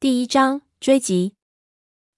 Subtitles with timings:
[0.00, 1.34] 第一章追击。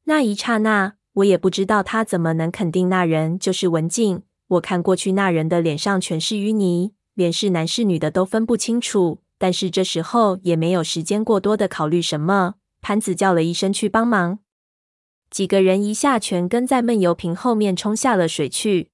[0.05, 4.23] 那一刹那，我也不知道他怎么能肯定那人就是文静。
[4.47, 9.19] 我看过去，那人的脸上全是淤泥，连是男是女的都分不清楚。
[9.37, 12.55] 但是这时候也没有时间过多的考虑什么。
[12.81, 14.39] 潘子叫了一声去帮忙，
[15.29, 18.93] 几个人一下全跟在闷油瓶后面冲下了水去。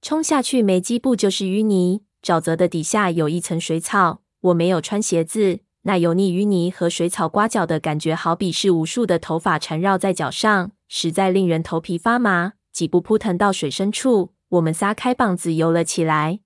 [0.00, 4.22] 冲下去没几步就是淤泥，沼泽的底下有一层水草。
[4.42, 5.58] 我没有穿鞋子。
[5.86, 12.54] 那油腻淤泥和水草刮脚的感觉，好比是无数的头发缠绕在脚上，实在令人头皮发麻。
[12.72, 16.40] 几步扑腾到水深处，我们撒开膀子游了起来。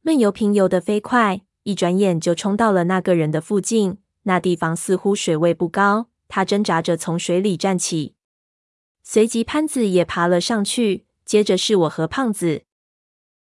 [0.00, 3.98] 闷油瓶游得飞快，一转眼就冲到了那个人的附近。
[4.22, 8.14] 那地方似乎水位不高，他挣扎着从水里站起。
[9.02, 12.62] 随即潘子也爬了上去，接着是我和胖子。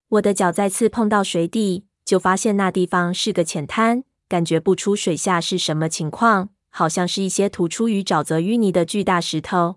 [0.09, 4.03] 我的脚再次碰到水底，就发现那地方是个浅滩。
[4.35, 9.77] 感觉不出水下是什么情况，好像是一些突出于沼泽淤泥的巨大石头。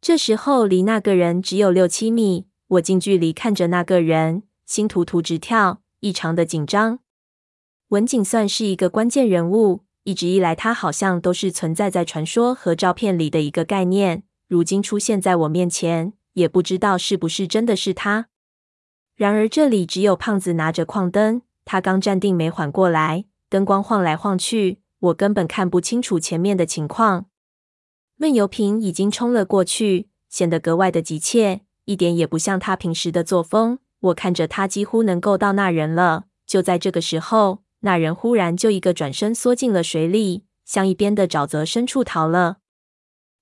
[0.00, 6.98] 这时候离那个人只有六七米，我近距离看着那个人，心突突直跳，异常的紧张。
[7.90, 18.26] 文景算是一个关键人物，一直以来他好像都是存在在传说和照片里的一个概念，如今出现在我面前，也不知道是不是真的是他。
[19.14, 23.26] 然而这里只有胖子拿着矿灯，他刚站定没缓过来。
[23.50, 27.26] 灯光晃来晃去，我根本看不清楚前面的情况。
[28.16, 33.80] 闷油瓶已经冲了过去，显得格外的急切，一点也不像他平时的作风。
[33.98, 36.26] 我看着他几乎能够到那人了。
[36.46, 42.58] 就在这个时候，那人忽然就一个转身缩进了水里，向一边的沼泽深处逃了。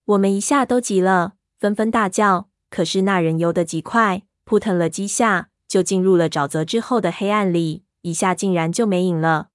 [0.06, 2.48] 我们一下都急了，纷纷大叫。
[2.70, 9.47] 可是那人游得极快，扑腾了几下，就进入了沼泽之后的黑暗里，一下竟然就没影了。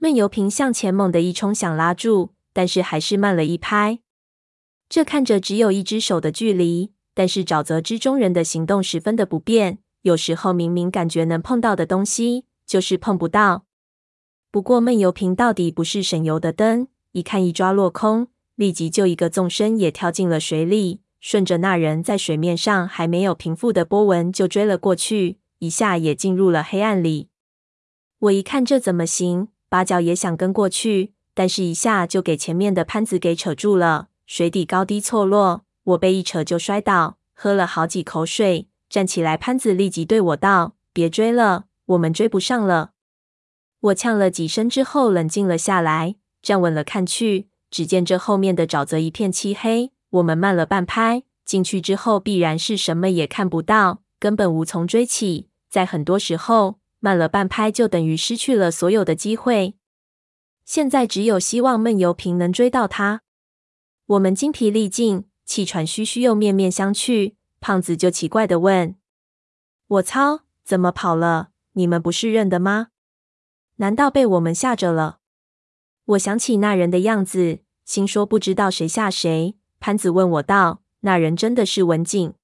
[0.00, 3.98] 闷油瓶向前猛地一冲，想拉住，但是还是慢了一拍。
[4.88, 13.64] 这看着只有一只手的距离，但是沼泽之中人的行动十分的不便，有时候明明感觉能碰到的东西，就是碰不到。
[14.52, 27.28] 不过闷油瓶到底不是省油的灯，一看一抓落空，立即就一个纵身也跳进了水里，顺着那人在水面上还没有平复的波纹就追了过去，一下也进入了黑暗里。
[28.20, 29.48] 我一看这怎么行？
[29.68, 34.08] 八角也想跟过去，但是一下就给前面的潘子给扯住了。
[34.26, 39.36] 水底高低错落，我被一扯就摔倒，喝了好几口水，站起来。
[39.36, 42.90] 潘子立即对我道：“别追了，我们追不上了。”
[43.80, 49.92] 我呛了几声之后，冷静了下来，站稳了看去，只见这后面的沼泽一片漆黑。
[50.10, 55.48] 我们慢了半拍，进去之后必然是什么也看不到，根本无从追起。
[55.70, 59.74] 在很多时候，慢了半拍，就等于失去了所有的机会。
[60.64, 63.22] 现在只有希望闷油瓶能追到他。
[64.06, 67.34] 我们精疲力尽，气喘吁吁，又面面相觑。
[67.60, 68.96] 胖子就奇怪地问
[69.88, 71.50] ：“我操，怎么跑了？
[71.72, 72.88] 你们不是认得吗？
[73.76, 75.18] 难道被我们吓着了？”
[76.06, 79.56] 我想起那人的样子，心说不知道谁吓谁。
[79.80, 82.34] 潘子问我道：“那人真的是文景？”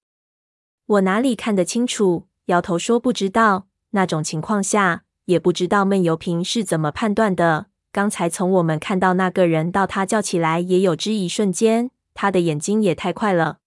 [0.86, 3.68] 我哪里看得清楚，摇头说不知道。
[3.94, 7.66] 那种情况下，也不知道闷油瓶是怎么判断的。
[7.90, 13.58] 刚才从我们看到那个人到他叫起来，也有只一瞬间，他的眼睛也太快了。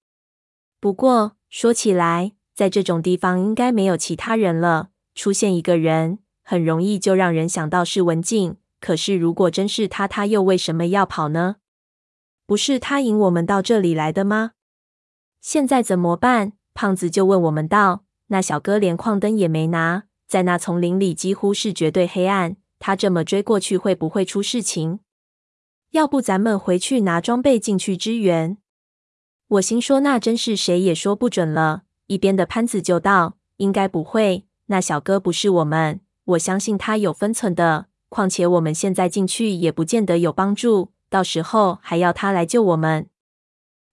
[0.81, 8.57] 不过说起来，在这种地方应该没有其他人了，出现一个人，很容易就让人想到是文静。
[8.81, 11.55] 可是如果真是他，他又为什么要跑呢？
[12.45, 14.51] 不是他引我们到这里来的吗？
[15.39, 16.53] 现在怎么办？
[16.73, 24.99] 胖子就问我们道：“那小哥连矿灯也没拿。”在那丛林里几乎是绝对黑暗，他这么追过去会不会出事情？
[25.91, 28.57] 要不咱们回去拿装备进去支援？
[29.47, 31.83] 我心说那真是谁也说不准了。
[32.07, 37.87] 一边的潘子就道：“应该不会，那小哥不是我们，我相信他有分寸的。
[38.09, 43.07] 况且我们现在进去也不见得有帮助，到时候还要他来救我们。”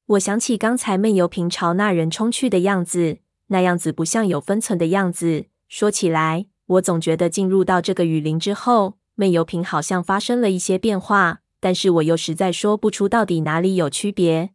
[0.07, 5.47] 我想起刚才闷油瓶朝那人冲去的样子，那样子不像有分寸的样子。
[5.69, 14.51] 说起来，我总觉得进入到这个雨林之后，闷油瓶好像发生了一些变化，但是我又实在说不出到底哪里有区别。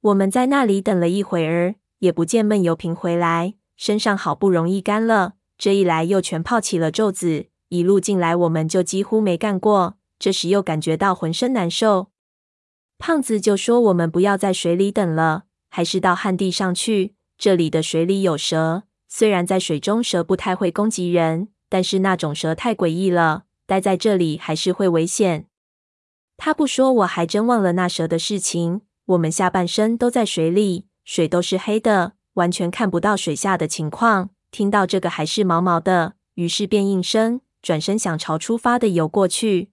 [0.00, 12.08] 我们在那里等了一会儿，也不见闷油瓶回来，身上好不容易干了，这一来又全泡起了皱子，一路进来我们就几乎没干过，这时又感觉到浑身难受。
[12.98, 18.84] 胖子就说我们不要在水里等了，还是到旱地上去，这里的水里有蛇。
[19.16, 25.46] 虽然在水中蛇不太会攻击人，但是那种蛇太诡异了，待在这里还是会危险。
[26.36, 28.80] 他不说，我还真忘了那蛇的事情。
[29.04, 34.30] 我们下半身都在水里，水都是黑的，完全看不到水下的情况。
[34.50, 39.70] 听到这个还是毛毛的，于是便应声转身想朝出发的游过去。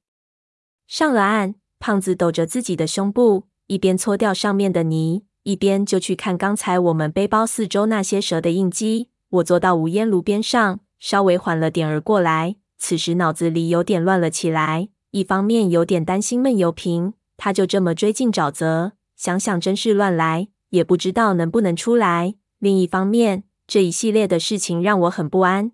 [0.86, 9.08] 上了岸，胖子抖着自己的胸部，一边搓掉上面的泥，一边就去看刚才我们背包四周那些蛇的印记。
[9.32, 12.58] 我坐到无烟炉边上，稍微缓了点儿过来。
[12.78, 22.36] 此时脑子里有点乱了起来，一方面有点担心闷油瓶，他就这么追进沼泽，想想真是乱来，也不知道能不能出来。
[22.60, 25.72] 另一方面，这一系列的事情让我很不安。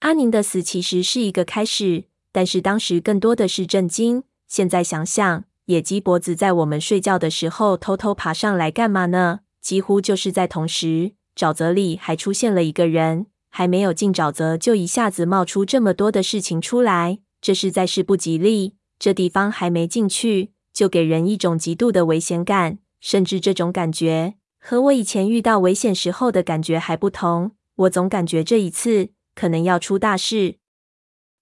[0.00, 4.24] 阿宁的死其实是一个开始，但是当时更多的是震惊。
[4.46, 9.40] 现在想想，野鸡脖子在我们睡觉的时候偷偷爬上来干嘛呢？
[9.60, 13.26] 几乎就是在同时，沼泽里还出现了一个人。
[13.50, 18.74] 还没有进沼泽，就一下子冒出这么多的事情出来，这实在是不吉利。
[18.98, 27.52] 这地方还没进去，就给人一种极度的危险感，甚至这种感觉和我以前遇到危险时候的感觉还不同。
[27.76, 30.56] 我总感觉这一次可能要出大事，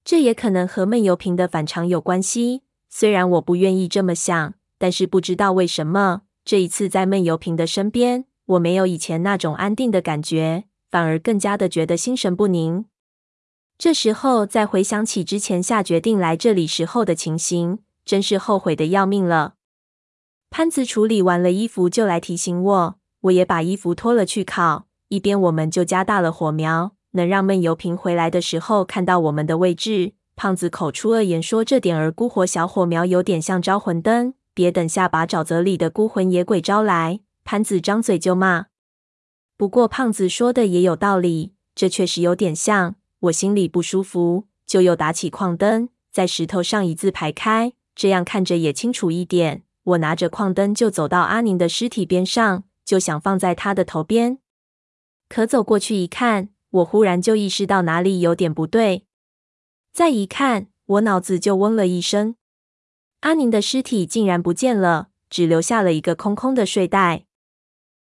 [0.04, 2.62] 这也可能和闷油瓶的反常有关系。
[2.88, 10.64] 虽然我不愿意这么想，但是不知道为什么，这一次在闷油瓶的身边，我没有以前那种安定的感觉。
[10.88, 12.86] 反而更加的觉得心神不宁。
[13.76, 19.54] 这时候再回想起之前下决定来这里时候的情形，真是后悔的要命了。
[20.48, 24.86] 潘子处理完了衣服，就来提醒我，我也把衣服脱了去烤。
[25.08, 30.14] 一边我们就加大了火苗，能让闷油瓶回来的时候看到我们的位置。
[30.36, 37.20] 胖子口出恶言说，这点儿孤火小火苗有点像招魂灯，别等下把沼泽里的孤魂野鬼招来。
[37.46, 38.66] 潘子张嘴就骂。
[39.56, 42.96] 不过胖子说的也有道理，这确实有点像。
[43.20, 49.62] 我心里不舒服，就又打起矿灯，在石头上一字排开，这样看着也清楚一点。
[49.84, 54.38] 我拿着矿灯就走到阿宁的尸体边上，就想放在他的头边。
[55.28, 59.06] 可走过去一看，我忽然就意识到哪里有点不对。
[59.92, 62.34] 再一看，我脑子就嗡了一声，
[63.20, 67.25] 阿宁的尸体竟然不见了，只留下了一个空空的睡袋。